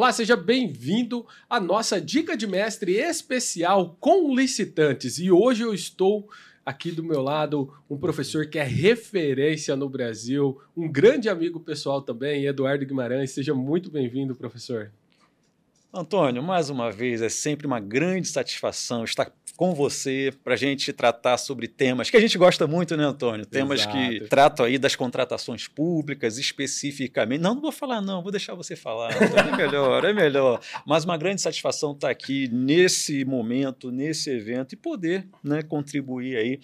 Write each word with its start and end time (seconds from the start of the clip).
Olá, 0.00 0.12
seja 0.12 0.34
bem-vindo 0.34 1.26
à 1.46 1.60
nossa 1.60 2.00
dica 2.00 2.34
de 2.34 2.46
mestre 2.46 2.92
especial 2.96 3.98
com 4.00 4.34
licitantes. 4.34 5.18
E 5.18 5.30
hoje 5.30 5.62
eu 5.62 5.74
estou 5.74 6.26
aqui 6.64 6.90
do 6.90 7.04
meu 7.04 7.20
lado 7.20 7.70
um 7.88 7.98
professor 7.98 8.46
que 8.46 8.58
é 8.58 8.62
referência 8.62 9.76
no 9.76 9.90
Brasil, 9.90 10.58
um 10.74 10.90
grande 10.90 11.28
amigo 11.28 11.60
pessoal 11.60 12.00
também, 12.00 12.46
Eduardo 12.46 12.86
Guimarães. 12.86 13.32
Seja 13.32 13.52
muito 13.52 13.90
bem-vindo, 13.90 14.34
professor. 14.34 14.90
Antônio, 15.92 16.40
mais 16.40 16.70
uma 16.70 16.92
vez, 16.92 17.20
é 17.20 17.28
sempre 17.28 17.66
uma 17.66 17.80
grande 17.80 18.28
satisfação 18.28 19.02
estar 19.02 19.32
com 19.56 19.74
você 19.74 20.32
para 20.44 20.54
a 20.54 20.56
gente 20.56 20.92
tratar 20.92 21.36
sobre 21.36 21.66
temas 21.66 22.08
que 22.08 22.16
a 22.16 22.20
gente 22.20 22.38
gosta 22.38 22.64
muito, 22.66 22.96
né, 22.96 23.04
Antônio? 23.04 23.44
Temas 23.44 23.80
Exato. 23.80 23.96
que 23.96 24.20
tratam 24.28 24.66
aí 24.66 24.78
das 24.78 24.94
contratações 24.94 25.66
públicas 25.66 26.38
especificamente. 26.38 27.40
Não, 27.40 27.56
não 27.56 27.60
vou 27.60 27.72
falar, 27.72 28.00
não, 28.00 28.22
vou 28.22 28.30
deixar 28.30 28.54
você 28.54 28.76
falar. 28.76 29.12
Antônio, 29.12 29.52
é 29.52 29.56
melhor, 29.56 30.04
é 30.04 30.12
melhor. 30.12 30.60
Mas 30.86 31.04
uma 31.04 31.16
grande 31.16 31.42
satisfação 31.42 31.92
estar 31.92 32.08
aqui 32.08 32.48
nesse 32.48 33.24
momento, 33.24 33.90
nesse 33.90 34.30
evento 34.30 34.72
e 34.74 34.76
poder 34.76 35.28
né, 35.42 35.60
contribuir 35.60 36.36
aí 36.36 36.60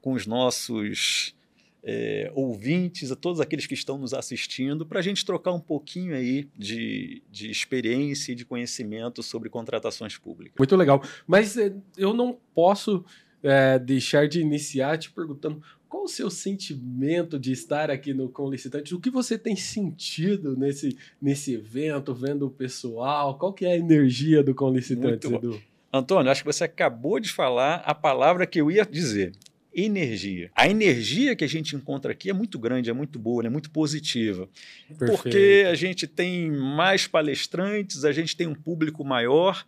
com 0.00 0.14
os 0.14 0.26
nossos 0.26 1.34
é, 1.82 2.30
ouvintes, 2.34 3.10
a 3.10 3.16
todos 3.16 3.40
aqueles 3.40 3.66
que 3.66 3.74
estão 3.74 3.98
nos 3.98 4.12
assistindo, 4.12 4.84
para 4.84 5.00
a 5.00 5.02
gente 5.02 5.24
trocar 5.24 5.52
um 5.52 5.60
pouquinho 5.60 6.14
aí 6.14 6.48
de, 6.56 7.22
de 7.30 7.50
experiência 7.50 8.32
e 8.32 8.34
de 8.34 8.44
conhecimento 8.44 9.22
sobre 9.22 9.48
contratações 9.48 10.16
públicas. 10.18 10.54
Muito 10.58 10.76
legal. 10.76 11.02
Mas 11.26 11.56
é, 11.56 11.72
eu 11.96 12.12
não 12.12 12.38
posso 12.54 13.04
é, 13.42 13.78
deixar 13.78 14.28
de 14.28 14.40
iniciar 14.40 14.98
te 14.98 15.10
perguntando 15.10 15.62
qual 15.88 16.04
o 16.04 16.08
seu 16.08 16.30
sentimento 16.30 17.36
de 17.36 17.50
estar 17.50 17.90
aqui 17.90 18.14
no 18.14 18.28
Com 18.28 18.48
Licitantes? 18.48 18.92
O 18.92 19.00
que 19.00 19.10
você 19.10 19.36
tem 19.36 19.56
sentido 19.56 20.56
nesse, 20.56 20.96
nesse 21.20 21.54
evento, 21.54 22.14
vendo 22.14 22.46
o 22.46 22.50
pessoal? 22.50 23.36
Qual 23.36 23.52
que 23.52 23.64
é 23.64 23.72
a 23.72 23.76
energia 23.76 24.40
do 24.40 24.54
Com 24.54 24.70
Licitantes, 24.70 25.28
Edu? 25.28 25.60
Antônio, 25.92 26.30
acho 26.30 26.42
que 26.42 26.52
você 26.52 26.62
acabou 26.62 27.18
de 27.18 27.32
falar 27.32 27.82
a 27.84 27.92
palavra 27.92 28.46
que 28.46 28.60
eu 28.60 28.70
ia 28.70 28.86
dizer 28.86 29.32
energia. 29.74 30.50
A 30.54 30.68
energia 30.68 31.34
que 31.36 31.44
a 31.44 31.48
gente 31.48 31.76
encontra 31.76 32.12
aqui 32.12 32.30
é 32.30 32.32
muito 32.32 32.58
grande, 32.58 32.90
é 32.90 32.92
muito 32.92 33.18
boa, 33.18 33.44
é 33.46 33.48
muito 33.48 33.70
positiva. 33.70 34.48
Perfeito. 34.88 35.12
Porque 35.12 35.64
a 35.68 35.74
gente 35.74 36.06
tem 36.06 36.50
mais 36.50 37.06
palestrantes, 37.06 38.04
a 38.04 38.12
gente 38.12 38.36
tem 38.36 38.46
um 38.46 38.54
público 38.54 39.04
maior. 39.04 39.64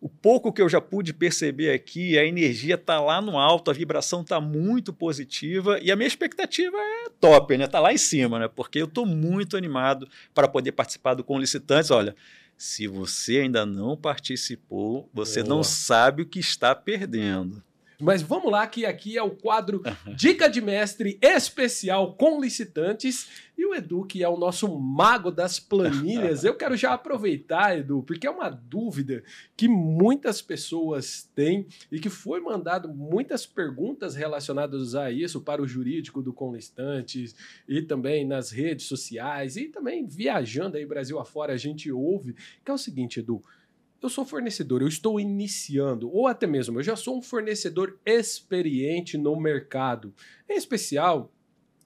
O 0.00 0.08
pouco 0.08 0.52
que 0.52 0.62
eu 0.62 0.68
já 0.68 0.80
pude 0.80 1.12
perceber 1.12 1.72
aqui, 1.72 2.16
a 2.16 2.24
energia 2.24 2.76
está 2.76 3.00
lá 3.00 3.20
no 3.20 3.36
alto, 3.36 3.68
a 3.68 3.74
vibração 3.74 4.20
está 4.20 4.40
muito 4.40 4.92
positiva 4.92 5.80
e 5.80 5.90
a 5.90 5.96
minha 5.96 6.06
expectativa 6.06 6.76
é 6.76 7.10
top, 7.20 7.56
né? 7.58 7.64
Está 7.64 7.80
lá 7.80 7.92
em 7.92 7.98
cima, 7.98 8.38
né? 8.38 8.46
Porque 8.46 8.80
eu 8.80 8.84
estou 8.84 9.04
muito 9.04 9.56
animado 9.56 10.08
para 10.32 10.46
poder 10.46 10.70
participar 10.70 11.14
do 11.14 11.24
Com 11.24 11.36
Licitantes. 11.36 11.90
Olha, 11.90 12.14
se 12.56 12.86
você 12.86 13.38
ainda 13.38 13.66
não 13.66 13.96
participou, 13.96 15.08
você 15.12 15.42
Boa. 15.42 15.56
não 15.56 15.62
sabe 15.64 16.22
o 16.22 16.26
que 16.26 16.38
está 16.38 16.74
perdendo. 16.76 17.62
Mas 18.00 18.22
vamos 18.22 18.52
lá, 18.52 18.64
que 18.64 18.86
aqui 18.86 19.18
é 19.18 19.22
o 19.22 19.32
quadro 19.32 19.82
Dica 20.14 20.48
de 20.48 20.60
Mestre 20.60 21.18
especial 21.20 22.14
com 22.14 22.40
licitantes. 22.40 23.48
E 23.58 23.66
o 23.66 23.74
Edu, 23.74 24.04
que 24.04 24.22
é 24.22 24.28
o 24.28 24.36
nosso 24.36 24.68
mago 24.78 25.32
das 25.32 25.58
planilhas, 25.58 26.44
eu 26.44 26.54
quero 26.54 26.76
já 26.76 26.92
aproveitar, 26.92 27.76
Edu, 27.76 28.04
porque 28.04 28.24
é 28.24 28.30
uma 28.30 28.50
dúvida 28.50 29.24
que 29.56 29.66
muitas 29.66 30.40
pessoas 30.40 31.28
têm 31.34 31.66
e 31.90 31.98
que 31.98 32.08
foi 32.08 32.40
mandado 32.40 32.88
muitas 32.88 33.44
perguntas 33.44 34.14
relacionadas 34.14 34.94
a 34.94 35.10
isso 35.10 35.40
para 35.40 35.60
o 35.60 35.66
jurídico 35.66 36.22
do 36.22 36.32
Com 36.32 36.54
Listantes 36.54 37.34
e 37.68 37.82
também 37.82 38.24
nas 38.24 38.52
redes 38.52 38.86
sociais 38.86 39.56
e 39.56 39.64
também 39.64 40.06
viajando 40.06 40.76
aí 40.76 40.86
Brasil 40.86 41.18
afora, 41.18 41.52
a 41.52 41.56
gente 41.56 41.90
ouve, 41.90 42.36
que 42.64 42.70
é 42.70 42.74
o 42.74 42.78
seguinte, 42.78 43.18
Edu 43.18 43.42
eu 44.00 44.08
sou 44.08 44.24
fornecedor, 44.24 44.82
eu 44.82 44.88
estou 44.88 45.18
iniciando, 45.18 46.10
ou 46.12 46.26
até 46.26 46.46
mesmo 46.46 46.78
eu 46.78 46.82
já 46.82 46.94
sou 46.94 47.18
um 47.18 47.22
fornecedor 47.22 47.98
experiente 48.04 49.18
no 49.18 49.34
mercado, 49.38 50.14
em 50.48 50.56
especial 50.56 51.32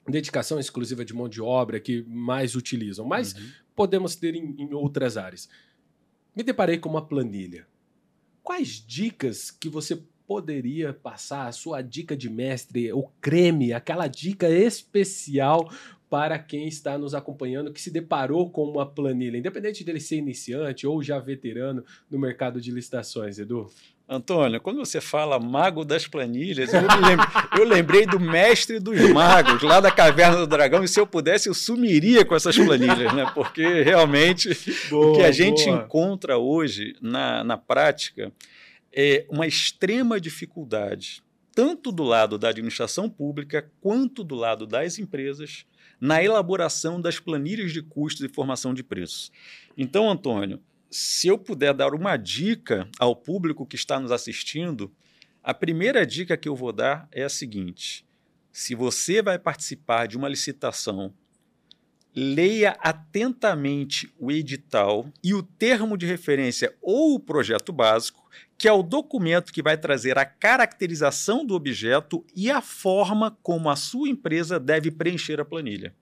dedicação 0.09 0.59
exclusiva 0.59 1.05
de 1.05 1.15
mão 1.15 1.29
de 1.29 1.41
obra 1.41 1.79
que 1.79 2.03
mais 2.03 2.57
utilizam, 2.57 3.07
mas 3.07 3.35
uhum. 3.35 3.49
podemos 3.75 4.17
ter 4.17 4.35
em, 4.35 4.55
em 4.59 4.75
outras 4.75 5.17
áreas. 5.17 5.49
Me 6.35 6.43
deparei 6.43 6.79
com 6.79 6.89
uma 6.89 7.07
planilha. 7.07 7.67
Quais 8.43 8.85
dicas 8.85 9.51
que 9.51 9.69
você 9.69 10.03
poderia 10.27 10.93
passar, 10.93 11.47
a 11.47 11.53
sua 11.53 11.83
dica 11.83 12.17
de 12.17 12.29
mestre, 12.29 12.93
o 12.93 13.05
creme, 13.21 13.73
aquela 13.73 14.07
dica 14.07 14.49
especial 14.49 15.71
para 16.13 16.39
quem 16.39 16.69
está 16.69 16.99
nos 16.99 17.15
acompanhando 17.15 17.73
que 17.73 17.81
se 17.81 17.91
deparou 17.91 18.51
com 18.51 18.65
uma 18.65 18.85
planilha, 18.85 19.39
independente 19.39 19.83
dele 19.83 19.99
ser 19.99 20.17
iniciante 20.17 20.87
ou 20.87 21.03
já 21.03 21.19
veterano 21.19 21.83
no 22.11 22.19
mercado 22.19 22.61
de 22.61 22.71
licitações, 22.71 23.39
Edu? 23.39 23.71
Antônio, 24.07 24.61
quando 24.61 24.77
você 24.77 25.01
fala 25.01 25.41
mago 25.41 25.87
das 25.87 26.07
planilhas, 26.07 26.71
eu, 26.75 26.83
lembrei, 26.83 27.27
eu 27.59 27.65
lembrei 27.65 28.07
do 28.07 28.21
mestre 28.21 28.79
dos 28.79 29.01
magos, 29.09 29.63
lá 29.63 29.81
da 29.81 29.91
Caverna 29.91 30.37
do 30.37 30.47
Dragão, 30.47 30.85
e 30.85 30.89
se 30.89 31.01
eu 31.01 31.07
pudesse, 31.07 31.49
eu 31.49 31.55
sumiria 31.55 32.27
com 32.27 32.37
essas 32.37 32.59
planilhas, 32.59 33.11
né? 33.15 33.33
Porque 33.35 33.81
realmente 33.83 34.51
boa, 34.91 35.13
o 35.13 35.17
que 35.17 35.23
a 35.23 35.33
gente 35.33 35.65
boa. 35.65 35.79
encontra 35.79 36.37
hoje 36.37 36.95
na, 37.01 37.43
na 37.43 37.57
prática 37.57 38.31
é 38.93 39.25
uma 39.31 39.47
extrema 39.47 40.21
dificuldade, 40.21 41.23
tanto 41.55 41.93
do 41.93 42.03
lado 42.03 42.39
da 42.39 42.49
administração 42.49 43.09
pública 43.09 43.71
quanto 43.81 44.25
do 44.25 44.35
lado 44.35 44.67
das 44.67 44.99
empresas, 44.99 45.67
na 46.01 46.23
elaboração 46.23 47.01
das 47.01 47.19
planilhas 47.19 47.73
de 47.73 47.83
custos 47.83 48.25
e 48.25 48.29
formação 48.29 48.75
de 48.75 48.83
preços. 48.83 49.31
Então, 49.77 50.11
Antônio, 50.11 50.61
se 50.91 51.29
eu 51.29 51.39
puder 51.39 51.73
dar 51.73 51.95
uma 51.95 52.17
dica 52.17 52.89
ao 52.99 53.15
público 53.15 53.67
que 53.67 53.77
está 53.77 54.01
nos 54.01 54.11
assistindo, 54.11 54.93
a 55.43 55.55
primeira 55.55 56.07
dica 56.07 56.37
que 56.37 56.49
eu 56.49 56.57
vou 56.57 56.73
dar 56.73 57.09
é 57.11 57.23
a 57.23 57.29
seguinte: 57.29 58.05
se 58.53 58.75
você 58.75 59.23
vai 59.23 59.39
participar 59.39 60.07
de 60.07 60.17
uma 60.17 60.29
licitação, 60.29 61.15
leia 62.15 62.77
atentamente 62.81 64.13
o 64.19 64.31
edital 64.31 65.07
e 65.23 65.33
o 65.35 65.43
termo 65.43 65.97
de 65.97 66.07
referência 66.07 66.75
ou 66.83 67.15
o 67.15 67.21
projeto 67.21 67.73
básico 67.73 68.23
que 68.63 68.69
é 68.69 68.73
o 68.73 68.81
documento 68.81 69.53
que 69.53 69.61
vai 69.61 69.77
trazer 69.77 70.17
a 70.17 70.25
caracterização 70.25 71.45
do 71.45 71.53
objeto 71.53 72.25
e 72.33 72.49
a 72.49 72.61
forma 72.61 73.37
como 73.43 73.69
a 73.69 73.75
sua 73.75 74.09
empresa 74.09 74.61
deve 74.61 74.89
preencher 74.89 75.41
a 75.41 75.45
planilha. 75.45 75.93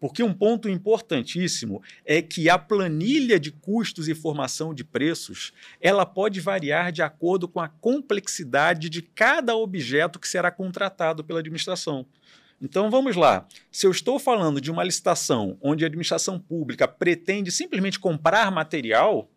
Porque 0.00 0.20
um 0.20 0.32
ponto 0.32 0.68
importantíssimo 0.68 1.80
é 2.04 2.20
que 2.20 2.50
a 2.50 2.58
planilha 2.58 3.38
de 3.38 3.52
custos 3.52 4.08
e 4.08 4.14
formação 4.14 4.74
de 4.74 4.82
preços, 4.82 5.52
ela 5.80 6.04
pode 6.04 6.40
variar 6.40 6.90
de 6.90 7.00
acordo 7.00 7.46
com 7.46 7.60
a 7.60 7.68
complexidade 7.68 8.90
de 8.90 9.02
cada 9.02 9.54
objeto 9.54 10.18
que 10.18 10.26
será 10.26 10.50
contratado 10.50 11.22
pela 11.22 11.38
administração. 11.38 12.04
Então 12.60 12.90
vamos 12.90 13.16
lá. 13.16 13.46
Se 13.72 13.86
eu 13.86 13.90
estou 13.90 14.18
falando 14.18 14.60
de 14.60 14.70
uma 14.70 14.84
licitação 14.84 15.56
onde 15.62 15.84
a 15.84 15.86
administração 15.86 16.38
pública 16.38 16.86
pretende 16.86 17.50
simplesmente 17.50 17.98
comprar 17.98 18.50
material, 18.50 19.30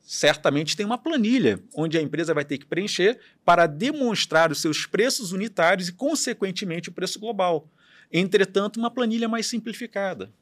certamente 0.00 0.76
tem 0.76 0.86
uma 0.86 0.96
planilha 0.96 1.62
onde 1.74 1.98
a 1.98 2.02
empresa 2.02 2.32
vai 2.32 2.44
ter 2.44 2.56
que 2.56 2.66
preencher 2.66 3.18
para 3.44 3.66
demonstrar 3.66 4.50
os 4.50 4.60
seus 4.60 4.86
preços 4.86 5.32
unitários 5.32 5.88
e, 5.88 5.92
consequentemente, 5.92 6.88
o 6.88 6.92
preço 6.92 7.20
global. 7.20 7.68
Entretanto, 8.10 8.78
uma 8.78 8.90
planilha 8.90 9.28
mais 9.28 9.46
simplificada. 9.46 10.32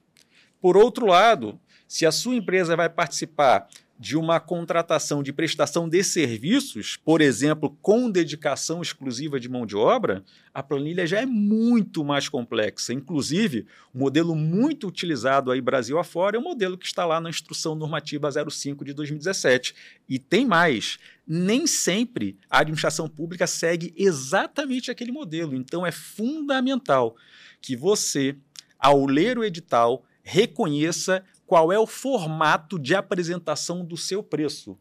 Por 0.60 0.77
outro 0.77 1.06
lado, 1.06 1.60
se 1.89 2.06
a 2.06 2.12
sua 2.12 2.37
empresa 2.37 2.77
vai 2.77 2.89
participar 2.89 3.69
de 4.03 4.17
uma 4.17 4.41
contratação 4.41 5.23
de 5.23 5.33
prestação 5.33 5.89
de 5.89 6.03
serviços, 6.03 6.97
por 6.97 7.21
exemplo, 7.21 7.71
com 7.81 8.11
dedicação 8.11 8.83
exclusiva 8.83 9.39
de 9.39 9.49
mão 9.49 9.65
de 9.65 9.77
obra, 9.77 10.25
a 10.53 10.61
planilha 10.61 11.07
já 11.07 11.21
é 11.21 11.25
muito 11.25 12.05
mais 12.05 12.29
complexa. 12.29 12.93
Inclusive, 12.93 13.65
o 13.95 13.99
modelo 14.01 14.35
muito 14.35 14.89
utilizado 14.89 15.53
aí 15.53 15.61
Brasil 15.61 16.01
afora 16.01 16.37
é 16.37 16.41
o 16.41 16.43
modelo 16.43 16.77
que 16.77 16.84
está 16.84 17.04
lá 17.04 17.21
na 17.21 17.31
Instrução 17.31 17.77
Normativa 17.77 18.28
05 18.28 18.84
de 18.84 18.93
2017. 18.93 19.72
E 20.09 20.19
tem 20.19 20.45
mais, 20.45 20.98
nem 21.25 21.65
sempre 21.65 22.37
a 22.51 22.59
administração 22.59 23.09
pública 23.09 23.47
segue 23.47 23.95
exatamente 23.97 24.91
aquele 24.91 25.13
modelo. 25.13 25.55
Então 25.55 25.87
é 25.87 25.93
fundamental 25.93 27.15
que 27.60 27.77
você, 27.77 28.34
ao 28.77 29.07
ler 29.07 29.39
o 29.39 29.45
edital, 29.45 30.05
reconheça 30.25 31.25
qual 31.53 31.71
é 31.71 31.78
o 31.78 31.87
formato 31.87 32.78
de 32.78 32.95
apresentação 32.95 33.84
do 33.84 33.95
seu 33.95 34.22
preço. 34.22 34.78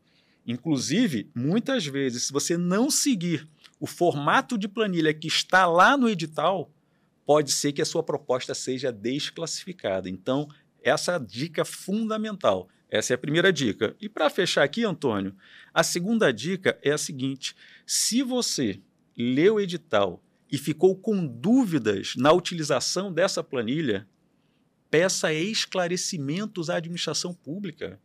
Inclusive, 0.48 1.30
muitas 1.36 1.86
vezes, 1.86 2.24
se 2.24 2.32
você 2.32 2.56
não 2.56 2.90
seguir 2.90 3.46
o 3.78 3.86
formato 3.86 4.58
de 4.58 4.70
planilha 4.70 5.14
que 5.14 5.28
está 5.28 5.66
lá 5.66 5.98
no 5.98 6.08
edital, 6.08 6.72
pode 7.26 7.52
ser 7.52 7.74
que 7.74 7.82
a 7.82 7.86
sua 7.86 8.02
proposta 8.02 8.56
seja 8.56 8.90
desclassificada. 8.90 10.10
Então, 10.10 10.48
essa 10.82 11.12
é 11.12 11.16
a 11.16 11.20
dica 11.20 11.66
fundamental. 11.66 12.70
Essa 12.90 13.12
é 13.12 13.16
a 13.16 13.18
primeira 13.18 13.52
dica. 13.52 13.94
E 14.00 14.08
para 14.08 14.30
fechar 14.30 14.64
aqui, 14.64 14.86
Antônio, 14.86 15.36
a 15.74 15.84
segunda 15.84 16.32
dica 16.32 16.80
é 16.82 16.92
a 16.92 16.98
seguinte: 16.98 17.54
se 17.86 18.24
você 18.24 18.80
leu 19.18 19.56
o 19.56 19.60
edital 19.60 20.24
e 20.50 20.58
ficou 20.58 20.96
com 20.96 21.28
dúvidas 21.28 22.14
na 22.16 22.32
utilização 22.32 23.12
dessa 23.12 23.44
planilha, 23.44 24.08
peça 24.92 25.34
esclarecimentos 25.34 26.70
à 26.70 26.76
administração 26.76 27.34
pública. 27.34 27.98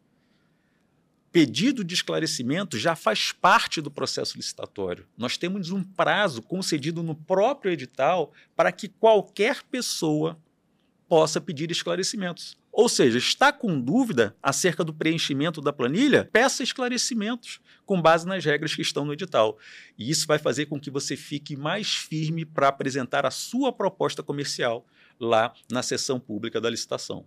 pedido 1.33 1.85
de 1.85 1.93
esclarecimento 1.93 2.79
já 2.79 2.97
faz 2.97 3.31
parte 3.31 3.83
do 3.83 3.91
processo 3.91 4.39
licitatório. 4.39 5.07
Nós 5.19 5.37
temos 5.37 5.71
um 5.71 5.83
prazo 5.83 6.41
concedido 6.41 7.03
no 7.03 7.15
próprio 7.15 7.71
edital 7.71 8.33
para 8.55 8.73
que 8.73 8.89
qualquer 8.89 9.63
pessoa 9.65 10.39
possa 11.07 11.39
pedir 11.39 11.71
esclarecimentos. 11.71 12.57
Ou 12.73 12.89
seja, 12.89 13.19
está 13.19 13.53
com 13.53 13.79
dúvida 13.79 14.35
acerca 14.43 14.83
do 14.83 14.95
preenchimento 14.95 15.61
da 15.61 15.75
planilha? 15.75 16.27
Peça 16.33 16.63
esclarecimentos 16.63 17.61
com 17.85 18.01
base 18.01 18.27
nas 18.27 18.43
regras 18.43 18.75
que 18.75 18.81
estão 18.81 19.05
no 19.05 19.13
edital. 19.13 19.59
E 19.99 20.11
isso 20.11 20.27
vai 20.27 20.39
fazer 20.39 20.67
com 20.67 20.81
que 20.81 20.91
você 20.91 21.17
fique 21.17 21.55
mais 21.55 21.95
firme 21.95 22.47
para 22.47 22.69
apresentar 22.69 23.27
a 23.27 23.31
sua 23.31 23.73
proposta 23.73 24.23
comercial 24.23 24.87
lá 25.19 25.53
na 25.71 25.83
sessão 25.83 26.21
pública 26.21 26.61
da 26.61 26.71
licitação. 26.71 27.27